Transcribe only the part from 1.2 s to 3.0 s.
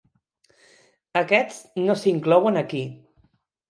Aquests no s'inclouen aquí.